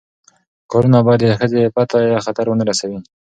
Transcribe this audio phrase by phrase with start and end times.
[0.71, 2.99] کارونه باید د ښځې عفت ته خطر ونه رسوي.